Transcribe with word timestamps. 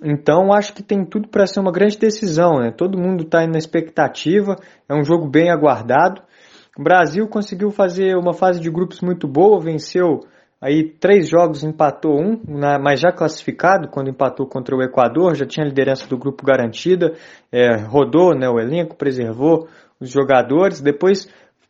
Então 0.03 0.51
acho 0.51 0.73
que 0.73 0.81
tem 0.81 1.05
tudo 1.05 1.29
para 1.29 1.45
ser 1.45 1.59
uma 1.59 1.71
grande 1.71 1.99
decisão. 1.99 2.59
Né? 2.61 2.71
Todo 2.75 2.97
mundo 2.97 3.25
está 3.25 3.45
na 3.45 3.59
expectativa, 3.59 4.55
é 4.89 4.95
um 4.95 5.03
jogo 5.03 5.29
bem 5.29 5.51
aguardado. 5.51 6.19
O 6.77 6.81
Brasil 6.83 7.27
conseguiu 7.27 7.69
fazer 7.69 8.17
uma 8.17 8.33
fase 8.33 8.59
de 8.59 8.71
grupos 8.71 9.01
muito 9.01 9.27
boa, 9.27 9.61
venceu 9.61 10.21
Aí 10.61 10.83
três 10.99 11.27
jogos 11.27 11.63
empatou 11.63 12.21
um, 12.21 12.39
mas 12.79 12.99
já 12.99 13.11
classificado 13.11 13.87
quando 13.87 14.11
empatou 14.11 14.45
contra 14.45 14.75
o 14.75 14.83
Equador, 14.83 15.33
já 15.33 15.43
tinha 15.43 15.65
a 15.65 15.67
liderança 15.67 16.07
do 16.07 16.17
grupo 16.19 16.45
garantida, 16.45 17.15
é, 17.51 17.77
rodou 17.77 18.37
né, 18.37 18.47
o 18.47 18.59
elenco, 18.59 18.95
preservou 18.95 19.67
os 19.99 20.11
jogadores. 20.11 20.79
Depois 20.79 21.27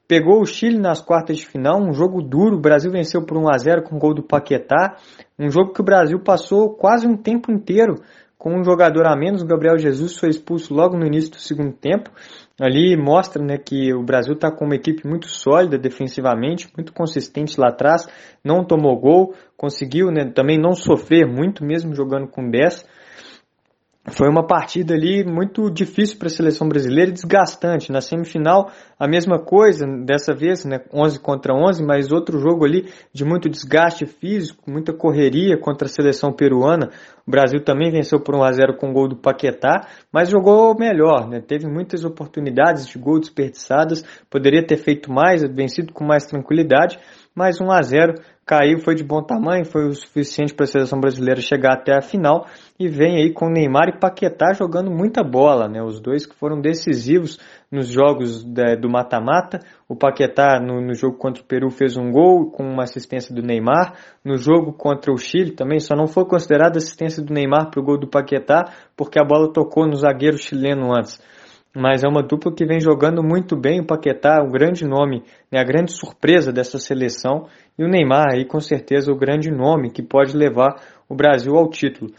pegou 0.09 0.41
o 0.41 0.45
Chile 0.45 0.77
nas 0.77 0.99
quartas 0.99 1.37
de 1.37 1.47
final, 1.47 1.81
um 1.81 1.93
jogo 1.93 2.21
duro. 2.21 2.57
O 2.57 2.61
Brasil 2.61 2.91
venceu 2.91 3.25
por 3.25 3.37
1 3.37 3.49
a 3.49 3.57
0 3.57 3.83
com 3.83 3.95
o 3.95 3.99
gol 3.99 4.13
do 4.13 4.23
Paquetá, 4.23 4.97
um 5.39 5.49
jogo 5.49 5.71
que 5.71 5.79
o 5.79 5.85
Brasil 5.85 6.19
passou 6.19 6.75
quase 6.75 7.07
um 7.07 7.15
tempo 7.15 7.49
inteiro 7.49 7.95
com 8.41 8.59
um 8.59 8.63
jogador 8.63 9.05
a 9.05 9.15
menos. 9.15 9.43
O 9.43 9.45
Gabriel 9.45 9.77
Jesus 9.77 10.17
foi 10.17 10.29
expulso 10.29 10.73
logo 10.73 10.97
no 10.97 11.05
início 11.05 11.29
do 11.29 11.37
segundo 11.37 11.73
tempo. 11.73 12.09
Ali 12.59 12.97
mostra 12.97 13.43
né, 13.43 13.55
que 13.55 13.93
o 13.93 14.01
Brasil 14.03 14.33
está 14.33 14.51
com 14.51 14.65
uma 14.65 14.73
equipe 14.73 15.07
muito 15.07 15.27
sólida 15.27 15.77
defensivamente, 15.77 16.67
muito 16.75 16.91
consistente 16.91 17.59
lá 17.59 17.67
atrás, 17.69 18.07
não 18.43 18.65
tomou 18.65 18.99
gol, 18.99 19.35
conseguiu 19.55 20.07
né, 20.07 20.31
também 20.33 20.59
não 20.59 20.73
sofrer 20.73 21.27
muito, 21.27 21.63
mesmo 21.63 21.93
jogando 21.93 22.27
com 22.27 22.49
10. 22.49 22.83
Foi 24.09 24.27
uma 24.27 24.47
partida 24.47 24.95
ali 24.95 25.23
muito 25.23 25.69
difícil 25.69 26.17
para 26.17 26.25
a 26.27 26.31
seleção 26.31 26.67
brasileira 26.67 27.11
e 27.11 27.13
desgastante. 27.13 27.91
Na 27.91 28.01
semifinal, 28.01 28.71
a 28.97 29.07
mesma 29.07 29.37
coisa, 29.37 29.85
dessa 30.03 30.33
vez, 30.33 30.65
né, 30.65 30.79
11 30.91 31.19
contra 31.19 31.53
11, 31.53 31.85
mas 31.85 32.11
outro 32.11 32.39
jogo 32.39 32.65
ali 32.65 32.91
de 33.13 33.23
muito 33.23 33.47
desgaste 33.47 34.07
físico, 34.07 34.63
muita 34.69 34.91
correria 34.91 35.55
contra 35.55 35.85
a 35.85 35.89
seleção 35.89 36.33
peruana. 36.33 36.89
O 37.25 37.31
Brasil 37.31 37.63
também 37.63 37.91
venceu 37.91 38.19
por 38.19 38.35
1 38.35 38.43
a 38.43 38.51
0 38.51 38.77
com 38.77 38.89
o 38.89 38.93
gol 38.93 39.07
do 39.07 39.15
Paquetá, 39.15 39.87
mas 40.11 40.29
jogou 40.29 40.75
melhor, 40.77 41.27
né? 41.27 41.39
teve 41.39 41.67
muitas 41.67 42.03
oportunidades 42.03 42.87
de 42.87 42.97
gol 42.97 43.19
desperdiçadas, 43.19 44.03
poderia 44.29 44.65
ter 44.65 44.77
feito 44.77 45.11
mais, 45.11 45.43
vencido 45.43 45.93
com 45.93 46.03
mais 46.03 46.25
tranquilidade, 46.25 46.99
mas 47.35 47.61
1 47.61 47.71
a 47.71 47.81
0 47.81 48.13
caiu, 48.45 48.79
foi 48.79 48.95
de 48.95 49.03
bom 49.03 49.23
tamanho, 49.23 49.63
foi 49.63 49.87
o 49.87 49.93
suficiente 49.93 50.53
para 50.53 50.65
a 50.65 50.67
seleção 50.67 50.99
brasileira 50.99 51.39
chegar 51.39 51.73
até 51.73 51.95
a 51.95 52.01
final 52.01 52.45
e 52.77 52.89
vem 52.89 53.17
aí 53.17 53.31
com 53.31 53.49
Neymar 53.49 53.87
e 53.89 53.99
Paquetá 53.99 54.53
jogando 54.53 54.91
muita 54.91 55.23
bola, 55.23 55.69
né? 55.69 55.81
Os 55.81 56.01
dois 56.01 56.25
que 56.25 56.35
foram 56.35 56.59
decisivos 56.59 57.39
nos 57.71 57.87
jogos 57.87 58.43
do 58.43 58.89
mata-mata. 58.89 59.59
O 59.87 59.95
Paquetá 59.95 60.59
no, 60.59 60.81
no, 60.81 60.93
jogo 60.93 61.17
contra 61.17 61.41
o 61.41 61.45
Peru 61.45 61.69
fez 61.69 61.95
um 61.95 62.11
gol 62.11 62.51
com 62.51 62.63
uma 62.63 62.83
assistência 62.83 63.33
do 63.33 63.41
Neymar. 63.41 63.93
No 64.23 64.35
jogo 64.35 64.73
contra 64.73 65.13
o 65.13 65.17
Chile 65.17 65.51
também 65.51 65.79
só 65.79 65.95
não 65.95 66.07
foi 66.07 66.25
considerada 66.25 66.77
assistência 66.77 67.23
do 67.23 67.33
Neymar 67.33 67.71
para 67.71 67.79
o 67.79 67.83
gol 67.83 67.97
do 67.97 68.07
Paquetá 68.07 68.65
porque 68.97 69.19
a 69.19 69.23
bola 69.23 69.53
tocou 69.53 69.87
no 69.87 69.95
zagueiro 69.95 70.37
chileno 70.37 70.93
antes 70.93 71.19
mas 71.75 72.03
é 72.03 72.07
uma 72.07 72.21
dupla 72.21 72.53
que 72.53 72.65
vem 72.65 72.79
jogando 72.79 73.23
muito 73.23 73.55
bem. 73.55 73.79
O 73.79 73.85
Paquetá, 73.85 74.43
o 74.43 74.51
grande 74.51 74.85
nome, 74.85 75.23
né, 75.51 75.59
a 75.59 75.63
grande 75.63 75.93
surpresa 75.93 76.51
dessa 76.51 76.77
seleção, 76.77 77.47
e 77.77 77.83
o 77.83 77.87
Neymar, 77.87 78.33
aí 78.33 78.45
com 78.45 78.59
certeza 78.59 79.11
o 79.11 79.17
grande 79.17 79.49
nome 79.49 79.89
que 79.89 80.03
pode 80.03 80.35
levar 80.35 80.75
o 81.07 81.15
Brasil 81.15 81.55
ao 81.55 81.69
título. 81.69 82.11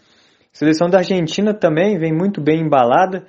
Seleção 0.51 0.89
da 0.89 0.99
Argentina 0.99 1.53
também 1.53 1.97
vem 1.97 2.11
muito 2.11 2.41
bem 2.41 2.61
embalada, 2.61 3.25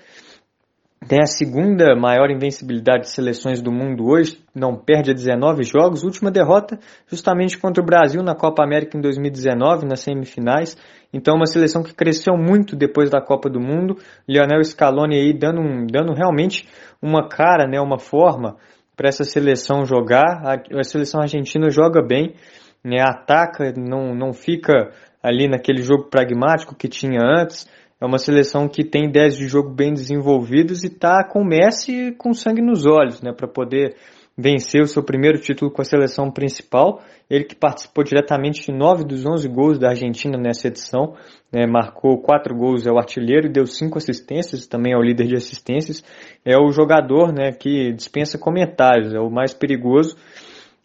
tem 1.09 1.21
a 1.21 1.27
segunda 1.27 1.95
maior 1.95 2.31
invencibilidade 2.31 3.05
de 3.05 3.11
seleções 3.11 3.61
do 3.61 3.71
mundo 3.71 4.07
hoje, 4.07 4.39
não 4.55 4.77
perde 4.77 5.11
a 5.11 5.15
19 5.15 5.63
jogos. 5.65 6.03
Última 6.03 6.31
derrota 6.31 6.79
justamente 7.07 7.59
contra 7.59 7.83
o 7.83 7.87
Brasil 7.87 8.23
na 8.23 8.35
Copa 8.35 8.63
América 8.63 8.97
em 8.97 9.01
2019, 9.01 9.87
nas 9.87 10.01
semifinais. 10.01 10.77
Então, 11.13 11.37
uma 11.37 11.47
seleção 11.47 11.83
que 11.83 11.95
cresceu 11.95 12.37
muito 12.37 12.75
depois 12.75 13.11
da 13.11 13.21
Copa 13.21 13.49
do 13.51 13.61
Mundo. 13.61 13.97
Lionel 14.29 14.65
Scaloni 14.65 15.17
aí 15.17 15.33
dando, 15.33 15.61
um, 15.61 15.87
dando 15.87 16.13
realmente 16.15 16.69
uma 17.01 17.29
cara, 17.29 17.67
né, 17.67 17.81
uma 17.81 17.99
forma 17.99 18.57
para 18.97 19.09
essa 19.09 19.25
seleção 19.25 19.85
jogar. 19.85 20.43
A, 20.45 20.81
a, 20.81 20.85
seleção 20.85 21.21
argentina 21.21 21.69
joga 21.71 22.03
bem, 22.03 22.35
né, 22.83 23.01
ataca, 23.01 23.73
não, 23.77 24.15
não 24.15 24.33
fica 24.33 24.91
ali 25.23 25.49
naquele 25.49 25.83
jogo 25.83 26.09
pragmático 26.11 26.75
que 26.75 26.89
tinha 26.89 27.21
antes 27.23 27.67
é 28.01 28.07
uma 28.07 28.19
seleção 28.19 28.69
que 28.69 28.85
tem 28.85 29.07
ideias 29.07 29.37
de 29.37 29.47
jogo 29.47 29.71
bem 29.71 29.93
desenvolvidas 29.93 30.83
e 30.83 30.89
está 30.89 31.25
com 31.25 31.45
Messi 31.45 32.13
com 32.19 32.35
sangue 32.35 32.61
nos 32.61 32.87
olhos, 32.87 33.23
né, 33.23 33.33
para 33.33 33.49
poder 33.49 33.97
vencer 34.37 34.83
o 34.83 34.87
seu 34.87 35.03
primeiro 35.03 35.39
título 35.39 35.71
com 35.71 35.81
a 35.81 35.85
seleção 35.85 36.31
principal. 36.31 37.01
Ele 37.31 37.45
que 37.45 37.55
participou 37.55 38.05
diretamente 38.05 38.67
de 38.67 38.77
nove 38.77 39.05
dos 39.05 39.25
onze 39.25 39.49
gols 39.49 39.79
da 39.79 39.91
Argentina 39.91 40.37
nessa 40.37 40.69
edição, 40.69 41.15
né, 41.53 41.67
marcou 41.67 42.21
quatro 42.21 42.55
gols, 42.55 42.87
é 42.87 42.91
o 42.91 42.99
artilheiro 42.99 43.47
e 43.47 43.53
deu 43.53 43.67
cinco 43.67 43.97
assistências, 43.97 44.67
também 44.67 44.93
é 44.93 44.97
o 44.97 45.03
líder 45.03 45.29
de 45.29 45.37
assistências. 45.37 46.05
É 46.45 46.59
o 46.59 46.71
jogador 46.73 47.33
né, 47.33 47.53
que 47.53 47.93
dispensa 47.93 48.37
comentários, 48.37 49.15
é 49.15 49.21
o 49.21 49.31
mais 49.31 49.55
perigoso 49.55 50.17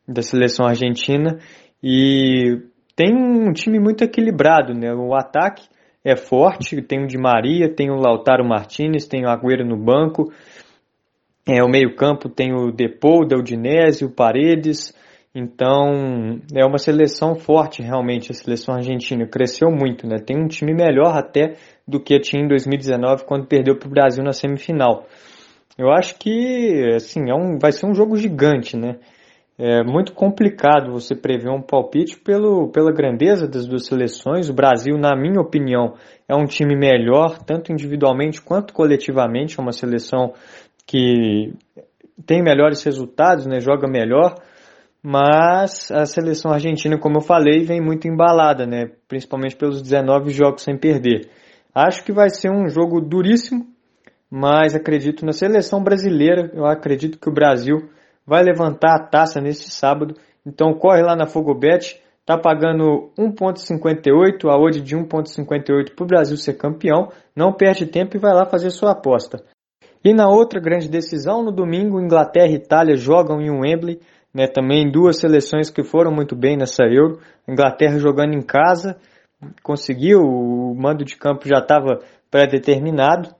da 0.07 0.21
seleção 0.21 0.65
argentina 0.65 1.39
e 1.83 2.61
tem 2.95 3.15
um 3.15 3.51
time 3.53 3.79
muito 3.79 4.03
equilibrado, 4.03 4.73
né? 4.73 4.93
O 4.93 5.15
ataque 5.15 5.67
é 6.03 6.15
forte, 6.15 6.81
tem 6.81 7.03
o 7.03 7.07
Di 7.07 7.17
Maria, 7.17 7.73
tem 7.73 7.89
o 7.89 7.95
Lautaro 7.95 8.47
Martinez, 8.47 9.05
tem 9.05 9.25
o 9.25 9.29
Agüero 9.29 9.65
no 9.65 9.77
banco, 9.77 10.31
é, 11.47 11.63
o 11.63 11.67
meio-campo 11.67 12.29
tem 12.29 12.53
o 12.53 12.71
Depou, 12.71 13.21
o 13.23 13.39
Udinese, 13.39 14.05
o 14.05 14.11
Paredes. 14.11 14.93
Então, 15.33 16.39
é 16.55 16.65
uma 16.65 16.77
seleção 16.77 17.35
forte 17.35 17.81
realmente, 17.81 18.31
a 18.31 18.33
seleção 18.33 18.75
argentina 18.75 19.25
cresceu 19.27 19.69
muito, 19.69 20.07
né? 20.07 20.17
Tem 20.17 20.37
um 20.37 20.47
time 20.47 20.73
melhor 20.73 21.15
até 21.15 21.55
do 21.87 21.99
que 21.99 22.19
tinha 22.19 22.43
em 22.43 22.47
2019 22.47 23.25
quando 23.25 23.47
perdeu 23.47 23.77
para 23.77 23.87
o 23.87 23.91
Brasil 23.91 24.23
na 24.23 24.31
semifinal. 24.31 25.05
Eu 25.77 25.91
acho 25.91 26.17
que, 26.19 26.93
assim, 26.95 27.29
é 27.29 27.33
um, 27.33 27.57
vai 27.59 27.71
ser 27.71 27.85
um 27.85 27.93
jogo 27.93 28.17
gigante, 28.17 28.75
né? 28.75 28.97
É 29.61 29.83
muito 29.83 30.13
complicado 30.13 30.89
você 30.89 31.13
prever 31.13 31.49
um 31.49 31.61
palpite 31.61 32.17
pelo, 32.17 32.71
pela 32.71 32.93
grandeza 32.93 33.45
das 33.45 33.67
duas 33.67 33.85
seleções. 33.87 34.49
O 34.49 34.53
Brasil, 34.53 34.97
na 34.97 35.13
minha 35.17 35.41
opinião, 35.41 35.95
é 36.29 36.33
um 36.33 36.45
time 36.45 36.77
melhor, 36.77 37.37
tanto 37.39 37.69
individualmente 37.69 38.41
quanto 38.41 38.73
coletivamente. 38.73 39.59
É 39.59 39.61
uma 39.61 39.73
seleção 39.73 40.31
que 40.87 41.51
tem 42.25 42.41
melhores 42.41 42.81
resultados, 42.85 43.45
né, 43.47 43.59
joga 43.59 43.85
melhor. 43.85 44.35
Mas 45.03 45.91
a 45.91 46.05
seleção 46.05 46.51
argentina, 46.51 46.97
como 46.97 47.17
eu 47.17 47.21
falei, 47.21 47.65
vem 47.65 47.81
muito 47.81 48.07
embalada, 48.07 48.65
né, 48.65 48.91
principalmente 49.09 49.57
pelos 49.57 49.81
19 49.81 50.29
jogos 50.29 50.63
sem 50.63 50.77
perder. 50.77 51.29
Acho 51.75 52.05
que 52.05 52.13
vai 52.13 52.29
ser 52.29 52.49
um 52.49 52.69
jogo 52.69 53.01
duríssimo, 53.01 53.67
mas 54.31 54.73
acredito 54.73 55.25
na 55.25 55.33
seleção 55.33 55.83
brasileira. 55.83 56.49
Eu 56.53 56.65
acredito 56.65 57.19
que 57.19 57.27
o 57.27 57.33
Brasil 57.33 57.89
vai 58.29 58.43
levantar 58.43 58.95
a 58.95 59.03
taça 59.03 59.41
neste 59.41 59.71
sábado. 59.71 60.13
Então 60.45 60.73
corre 60.73 61.01
lá 61.01 61.15
na 61.15 61.25
Fogobet, 61.25 61.99
tá 62.23 62.37
pagando 62.37 63.11
1.58, 63.17 64.47
a 64.47 64.55
odd 64.55 64.79
de 64.79 64.95
1.58 64.95 65.95
para 65.95 66.03
o 66.03 66.07
Brasil 66.07 66.37
ser 66.37 66.53
campeão. 66.53 67.11
Não 67.35 67.51
perde 67.51 67.87
tempo 67.87 68.15
e 68.15 68.19
vai 68.19 68.33
lá 68.33 68.45
fazer 68.45 68.69
sua 68.69 68.91
aposta. 68.91 69.43
E 70.05 70.13
na 70.13 70.29
outra 70.29 70.61
grande 70.61 70.87
decisão, 70.87 71.43
no 71.43 71.51
domingo, 71.51 71.99
Inglaterra 71.99 72.51
e 72.51 72.55
Itália 72.55 72.95
jogam 72.95 73.41
em 73.41 73.49
Wembley. 73.49 73.99
Né, 74.31 74.45
também 74.45 74.91
duas 74.91 75.17
seleções 75.17 75.71
que 75.71 75.83
foram 75.83 76.11
muito 76.11 76.35
bem 76.35 76.55
nessa 76.55 76.83
Euro. 76.83 77.19
Inglaterra 77.47 77.97
jogando 77.97 78.35
em 78.35 78.43
casa, 78.43 78.95
conseguiu, 79.63 80.19
o 80.19 80.75
mando 80.75 81.03
de 81.03 81.17
campo 81.17 81.47
já 81.47 81.57
estava 81.57 81.99
pré-determinado 82.29 83.33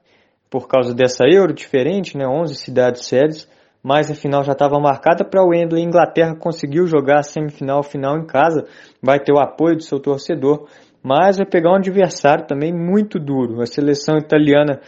por 0.50 0.68
causa 0.68 0.96
dessa 0.96 1.26
Euro 1.28 1.54
diferente, 1.54 2.18
né, 2.18 2.26
11 2.28 2.56
cidades 2.56 3.06
sedes, 3.06 3.48
mas 3.84 4.12
a 4.12 4.16
final 4.16 4.44
já 4.44 4.52
estava 4.52 4.80
marcada 4.80 5.24
para 5.24 5.44
o 5.44 5.50
Wembley. 5.50 5.84
Inglaterra 5.84 6.36
conseguiu 6.36 6.86
jogar 6.86 7.20
a 7.20 7.24
semifinal 7.24 7.84
final 7.84 8.18
em 8.18 8.26
casa, 8.26 8.66
vai 9.02 9.20
ter 9.20 9.32
o 9.32 9.40
apoio 9.40 9.76
do 9.76 9.84
seu 9.84 10.00
torcedor, 10.00 10.68
mas 11.02 11.38
vai 11.38 11.46
pegar 11.46 11.72
um 11.72 11.78
adversário 11.78 12.46
também 12.46 12.74
muito 12.74 13.18
duro. 13.20 13.62
A 13.62 13.66
seleção 13.66 14.18
italiana, 14.18 14.80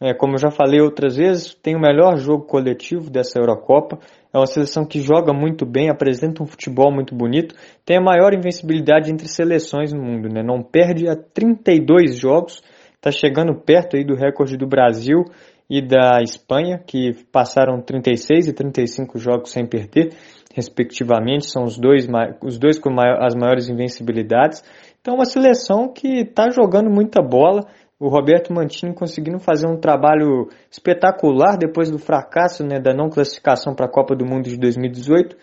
é, 0.00 0.12
como 0.12 0.34
eu 0.34 0.38
já 0.38 0.50
falei 0.50 0.80
outras 0.80 1.16
vezes, 1.16 1.54
tem 1.54 1.76
o 1.76 1.80
melhor 1.80 2.16
jogo 2.16 2.44
coletivo 2.44 3.08
dessa 3.08 3.38
Eurocopa. 3.38 3.98
É 4.32 4.38
uma 4.38 4.46
seleção 4.46 4.84
que 4.84 5.00
joga 5.00 5.32
muito 5.32 5.64
bem, 5.64 5.88
apresenta 5.88 6.42
um 6.42 6.46
futebol 6.46 6.92
muito 6.92 7.14
bonito, 7.14 7.54
tem 7.84 7.98
a 7.98 8.00
maior 8.02 8.32
invencibilidade 8.32 9.10
entre 9.10 9.28
seleções 9.28 9.92
no 9.92 10.02
mundo, 10.02 10.28
né? 10.28 10.42
não 10.42 10.62
perde 10.62 11.08
a 11.08 11.16
32 11.16 12.16
jogos, 12.16 12.62
está 12.94 13.10
chegando 13.10 13.54
perto 13.54 13.96
aí 13.96 14.04
do 14.04 14.14
recorde 14.14 14.56
do 14.56 14.66
Brasil 14.66 15.24
e 15.70 15.80
da 15.80 16.20
Espanha, 16.20 16.82
que 16.84 17.14
passaram 17.30 17.80
36 17.80 18.48
e 18.48 18.52
35 18.52 19.16
jogos 19.20 19.52
sem 19.52 19.64
perder, 19.64 20.12
respectivamente, 20.52 21.48
são 21.48 21.62
os 21.62 21.78
dois, 21.78 22.08
os 22.42 22.58
dois 22.58 22.76
com 22.76 22.90
as 23.00 23.36
maiores 23.36 23.68
invencibilidades. 23.68 24.64
Então, 25.00 25.14
uma 25.14 25.24
seleção 25.24 25.92
que 25.92 26.22
está 26.22 26.50
jogando 26.50 26.90
muita 26.90 27.22
bola. 27.22 27.62
O 28.00 28.08
Roberto 28.08 28.52
Mantini 28.52 28.94
conseguindo 28.94 29.38
fazer 29.38 29.68
um 29.68 29.78
trabalho 29.78 30.48
espetacular 30.70 31.56
depois 31.56 31.90
do 31.90 31.98
fracasso 31.98 32.64
né, 32.64 32.80
da 32.80 32.94
não 32.94 33.10
classificação 33.10 33.74
para 33.74 33.86
a 33.86 33.90
Copa 33.90 34.16
do 34.16 34.24
Mundo 34.24 34.48
de 34.48 34.56
2018. 34.56 35.36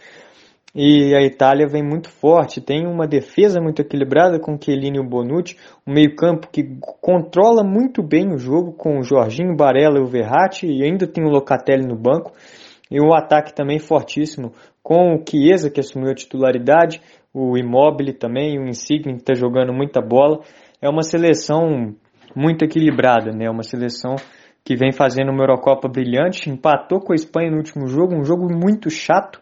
E 0.76 1.16
a 1.16 1.22
Itália 1.22 1.68
vem 1.68 1.82
muito 1.82 2.10
forte, 2.10 2.62
tem 2.62 2.86
uma 2.86 3.08
defesa 3.08 3.60
muito 3.60 3.82
equilibrada 3.82 4.40
com 4.40 4.60
Chiellini 4.62 5.00
e 5.00 5.04
Bonucci, 5.04 5.58
um 5.88 5.94
meio-campo 5.94 6.50
que 6.52 6.64
controla 7.02 7.64
muito 7.64 8.04
bem 8.04 8.32
o 8.32 8.38
jogo 8.38 8.74
com 8.74 9.00
o 9.00 9.04
Jorginho, 9.04 9.56
Barella 9.56 9.98
e 9.98 10.02
o 10.02 10.06
Verratti, 10.06 10.68
e 10.68 10.84
ainda 10.84 11.08
tem 11.08 11.24
o 11.24 11.30
Locatelli 11.30 11.88
no 11.88 11.96
banco. 11.96 12.32
E 12.92 13.02
um 13.02 13.14
ataque 13.14 13.54
também 13.54 13.80
fortíssimo 13.80 14.54
com 14.84 15.16
o 15.16 15.24
Chiesa, 15.28 15.70
que 15.70 15.80
assumiu 15.80 16.12
a 16.12 16.16
titularidade, 16.16 17.02
o 17.34 17.58
Immobile 17.58 18.14
também, 18.14 18.58
o 18.60 18.68
Insigne, 18.68 19.16
que 19.16 19.20
está 19.20 19.34
jogando 19.34 19.74
muita 19.74 20.02
bola. 20.02 20.40
É 20.82 20.88
uma 20.88 21.04
seleção 21.04 21.94
muito 22.36 22.64
equilibrada, 22.64 23.32
né? 23.32 23.50
Uma 23.50 23.64
seleção 23.64 24.16
que 24.64 24.76
vem 24.76 24.92
fazendo 24.92 25.32
uma 25.32 25.44
Eurocopa 25.44 25.88
brilhante, 25.88 26.50
empatou 26.50 27.00
com 27.00 27.14
a 27.14 27.16
Espanha 27.16 27.50
no 27.50 27.58
último 27.58 27.88
jogo, 27.88 28.16
um 28.16 28.24
jogo 28.24 28.48
muito 28.54 28.90
chato, 28.90 29.40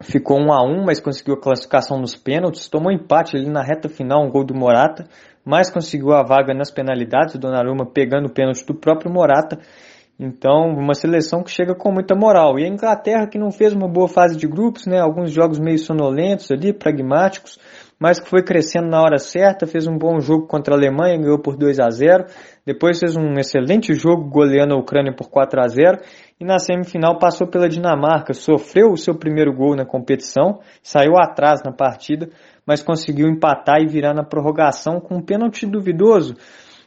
ficou 0.00 0.38
1 0.38 0.52
a 0.52 0.62
1 0.62 0.84
mas 0.84 1.00
conseguiu 1.00 1.34
a 1.34 1.40
classificação 1.40 1.98
nos 1.98 2.16
pênaltis, 2.16 2.68
tomou 2.68 2.92
empate 2.92 3.36
ali 3.36 3.48
na 3.48 3.62
reta 3.62 3.88
final, 3.88 4.24
um 4.24 4.30
gol 4.30 4.44
do 4.44 4.54
Morata, 4.54 5.06
mas 5.44 5.70
conseguiu 5.70 6.12
a 6.12 6.22
vaga 6.22 6.54
nas 6.54 6.70
penalidades, 6.70 7.34
o 7.34 7.38
Donnarumma 7.38 7.86
pegando 7.86 8.26
o 8.26 8.32
pênalti 8.32 8.64
do 8.66 8.74
próprio 8.74 9.12
Morata, 9.12 9.58
então 10.20 10.68
uma 10.70 10.94
seleção 10.94 11.44
que 11.44 11.50
chega 11.50 11.76
com 11.76 11.92
muita 11.92 12.14
moral. 12.14 12.58
E 12.58 12.64
a 12.64 12.68
Inglaterra 12.68 13.28
que 13.28 13.38
não 13.38 13.52
fez 13.52 13.72
uma 13.72 13.88
boa 13.88 14.08
fase 14.08 14.36
de 14.36 14.48
grupos, 14.48 14.84
né, 14.84 14.98
alguns 15.00 15.30
jogos 15.30 15.60
meio 15.60 15.78
sonolentos 15.78 16.50
ali, 16.50 16.72
pragmáticos, 16.72 17.58
mas 18.00 18.20
que 18.20 18.28
foi 18.28 18.42
crescendo 18.42 18.88
na 18.88 19.00
hora 19.00 19.18
certa, 19.18 19.66
fez 19.66 19.86
um 19.86 19.96
bom 19.96 20.20
jogo 20.20 20.46
contra 20.46 20.74
a 20.74 20.76
Alemanha, 20.76 21.18
ganhou 21.18 21.38
por 21.40 21.56
2 21.56 21.80
a 21.80 21.88
0 21.88 22.26
depois 22.66 22.98
fez 22.98 23.16
um 23.16 23.32
excelente 23.38 23.94
jogo 23.94 24.28
goleando 24.28 24.74
a 24.74 24.78
Ucrânia 24.78 25.14
por 25.14 25.30
4 25.30 25.60
a 25.60 25.68
0 25.68 25.98
e 26.40 26.44
na 26.44 26.58
semifinal 26.58 27.18
passou 27.18 27.48
pela 27.48 27.68
Dinamarca, 27.68 28.32
sofreu 28.32 28.92
o 28.92 28.96
seu 28.96 29.14
primeiro 29.14 29.52
gol 29.52 29.74
na 29.74 29.84
competição, 29.84 30.60
saiu 30.82 31.18
atrás 31.18 31.60
na 31.64 31.72
partida, 31.72 32.28
mas 32.64 32.82
conseguiu 32.82 33.28
empatar 33.28 33.80
e 33.80 33.86
virar 33.86 34.14
na 34.14 34.22
prorrogação 34.22 35.00
com 35.00 35.16
um 35.16 35.22
pênalti 35.22 35.66
duvidoso, 35.66 36.34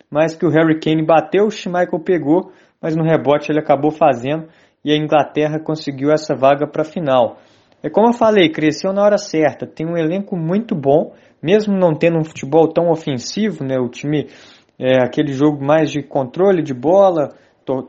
mas 0.10 0.36
que 0.36 0.46
o 0.46 0.50
Harry 0.50 0.80
Kane 0.80 1.06
bateu, 1.06 1.46
o 1.46 1.52
Schmeichel 1.52 2.00
pegou, 2.00 2.52
mas 2.82 2.96
no 2.96 3.04
rebote 3.04 3.52
ele 3.52 3.60
acabou 3.60 3.92
fazendo 3.92 4.48
e 4.84 4.92
a 4.92 4.98
Inglaterra 4.98 5.60
conseguiu 5.60 6.12
essa 6.12 6.36
vaga 6.36 6.66
para 6.66 6.84
a 6.84 6.86
final. 6.86 7.38
É 7.84 7.90
como 7.90 8.10
eu 8.10 8.14
falei, 8.14 8.50
cresceu 8.50 8.94
na 8.94 9.04
hora 9.04 9.18
certa, 9.18 9.66
tem 9.66 9.86
um 9.86 9.98
elenco 9.98 10.38
muito 10.38 10.76
bom, 10.76 11.14
mesmo 11.42 11.76
não 11.76 11.94
tendo 11.94 12.18
um 12.18 12.24
futebol 12.24 12.68
tão 12.68 12.90
ofensivo, 12.90 13.64
né? 13.64 13.80
O 13.80 13.90
time 13.90 14.28
é 14.80 15.04
aquele 15.04 15.34
jogo 15.34 15.64
mais 15.64 15.92
de 15.92 16.04
controle 16.04 16.62
de 16.62 16.74
bola, 16.74 17.30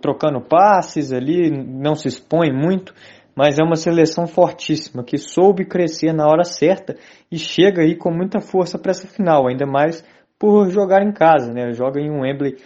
trocando 0.00 0.40
passes 0.40 1.12
ali, 1.12 1.50
não 1.50 1.94
se 1.94 2.08
expõe 2.08 2.52
muito, 2.52 2.94
mas 3.34 3.58
é 3.58 3.62
uma 3.62 3.76
seleção 3.76 4.26
fortíssima 4.26 5.02
que 5.02 5.17
soube 5.17 5.64
crescer 5.64 6.12
na 6.12 6.26
hora 6.26 6.44
certa 6.44 6.96
e 7.31 7.38
chega 7.38 7.82
aí 7.82 7.96
com 7.96 8.11
muita 8.11 8.40
força 8.40 8.79
para 8.79 8.90
essa 8.90 9.06
final, 9.06 9.49
ainda 9.49 9.67
mais 9.67 10.05
por 10.38 10.69
jogar 10.70 11.02
em 11.02 11.12
casa, 11.12 11.52
né? 11.52 11.73
Joga 11.73 12.00
em 12.00 12.11
um 12.11 12.23
Wembley 12.23 12.56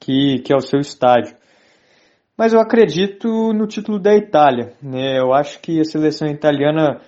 que, 0.00 0.38
que 0.44 0.52
é 0.52 0.56
o 0.56 0.60
seu 0.60 0.80
estádio. 0.80 1.34
Mas 2.36 2.52
eu 2.52 2.60
acredito 2.60 3.52
no 3.54 3.66
título 3.66 3.98
da 3.98 4.14
Itália. 4.14 4.72
Né? 4.82 5.18
Eu 5.18 5.32
acho 5.32 5.60
que 5.60 5.80
a 5.80 5.84
seleção 5.84 6.28
italiana, 6.28 7.00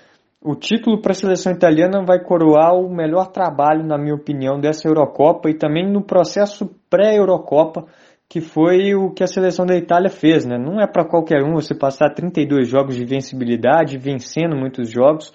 o 0.43 0.55
título 0.55 1.03
para 1.03 1.13
a 1.13 1.15
seleção 1.15 1.53
italiana 1.53 2.03
vai 2.05 2.19
coroar 2.25 2.75
o 2.75 2.89
melhor 2.89 3.27
trabalho, 3.29 3.85
na 3.85 3.99
minha 3.99 4.15
opinião, 4.15 4.59
dessa 4.59 4.89
Eurocopa 4.89 5.51
e 5.51 5.55
também 5.55 5.87
no 5.87 6.03
processo 6.03 6.71
pré-Eurocopa, 6.89 7.85
que 8.29 8.41
foi 8.41 8.95
o 8.95 9.11
que 9.11 9.25
a 9.25 9.27
seleção 9.27 9.65
da 9.65 9.77
Itália 9.77 10.11
fez. 10.11 10.45
Né? 10.45 10.59
Não 10.59 10.81
é 10.81 10.87
para 10.87 11.05
qualquer 11.05 11.43
um 11.43 11.55
você 11.55 11.75
passar 11.75 12.11
32 12.11 12.69
jogos 12.69 12.97
de 12.97 13.05
vencibilidade, 13.05 13.99
vencendo 13.99 14.57
muitos 14.57 14.91
jogos. 14.91 15.33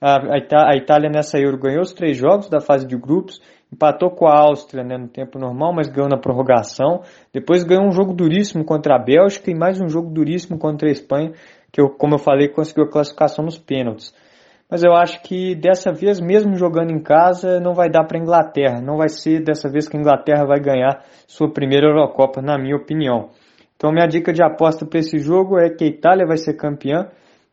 A, 0.00 0.38
Itália 0.76 1.10
nessa 1.10 1.38
Euro 1.38 1.58
ganhou 1.58 1.82
os 1.82 1.92
três 1.92 2.16
jogos 2.16 2.48
da 2.48 2.60
fase 2.60 2.86
de 2.86 2.96
grupos 2.96 3.40
empatou 3.72 4.10
com 4.10 4.26
a 4.26 4.38
Áustria 4.38 4.82
né, 4.82 4.96
no 4.96 5.08
tempo 5.08 5.38
normal, 5.38 5.72
mas 5.74 5.88
ganhou 5.88 6.08
na 6.08 6.18
prorrogação. 6.18 7.02
Depois 7.32 7.64
ganhou 7.64 7.86
um 7.86 7.92
jogo 7.92 8.12
duríssimo 8.12 8.64
contra 8.64 8.96
a 8.96 8.98
Bélgica 8.98 9.50
e 9.50 9.54
mais 9.54 9.80
um 9.80 9.88
jogo 9.88 10.10
duríssimo 10.10 10.58
contra 10.58 10.88
a 10.88 10.92
Espanha, 10.92 11.32
que, 11.70 11.80
eu, 11.80 11.90
como 11.90 12.14
eu 12.14 12.18
falei, 12.18 12.48
conseguiu 12.48 12.84
a 12.84 12.90
classificação 12.90 13.44
nos 13.44 13.58
pênaltis. 13.58 14.14
Mas 14.70 14.84
eu 14.84 14.92
acho 14.92 15.22
que 15.22 15.54
dessa 15.54 15.92
vez, 15.92 16.20
mesmo 16.20 16.54
jogando 16.54 16.90
em 16.90 17.02
casa, 17.02 17.58
não 17.58 17.72
vai 17.72 17.88
dar 17.88 18.04
para 18.04 18.18
a 18.18 18.20
Inglaterra. 18.20 18.82
Não 18.82 18.98
vai 18.98 19.08
ser 19.08 19.42
dessa 19.42 19.70
vez 19.70 19.88
que 19.88 19.96
a 19.96 20.00
Inglaterra 20.00 20.44
vai 20.44 20.60
ganhar 20.60 21.02
sua 21.26 21.50
primeira 21.50 21.86
Eurocopa, 21.86 22.42
na 22.42 22.58
minha 22.58 22.76
opinião. 22.76 23.30
Então, 23.76 23.90
minha 23.90 24.06
dica 24.06 24.32
de 24.32 24.42
aposta 24.42 24.84
para 24.84 24.98
esse 24.98 25.18
jogo 25.18 25.58
é 25.58 25.70
que 25.70 25.84
a 25.84 25.86
Itália 25.86 26.26
vai 26.26 26.36
ser 26.36 26.54
campeã, 26.54 27.08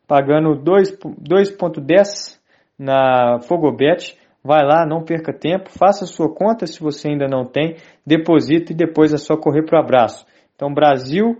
pagando 0.06 0.60
2,10 0.62 2.38
na 2.78 3.38
Fogobet. 3.48 4.18
Vai 4.44 4.64
lá, 4.64 4.86
não 4.86 5.02
perca 5.02 5.32
tempo, 5.32 5.70
faça 5.70 6.04
a 6.04 6.06
sua 6.06 6.32
conta 6.32 6.66
se 6.66 6.80
você 6.80 7.08
ainda 7.08 7.26
não 7.26 7.44
tem, 7.44 7.76
deposita 8.06 8.72
e 8.72 8.76
depois 8.76 9.12
é 9.12 9.16
só 9.16 9.36
correr 9.36 9.64
para 9.64 9.80
o 9.80 9.82
abraço. 9.82 10.24
Então, 10.54 10.72
Brasil 10.72 11.36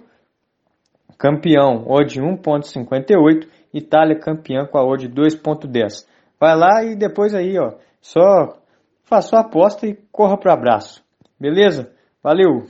campeão, 1.18 1.84
odd 1.86 2.20
1.58, 2.20 3.48
Itália 3.76 4.18
campeã 4.18 4.66
com 4.66 4.78
a 4.78 4.85
odd 4.85 5.09
2.10. 5.09 6.06
Vai 6.40 6.56
lá 6.56 6.85
e 6.85 6.97
depois 6.97 7.35
aí, 7.35 7.59
ó, 7.59 7.75
só 8.00 8.59
faça 9.04 9.37
a 9.37 9.40
aposta 9.40 9.87
e 9.87 9.95
corra 10.11 10.38
para 10.38 10.50
o 10.50 10.54
abraço. 10.54 11.04
Beleza? 11.38 11.92
Valeu! 12.23 12.64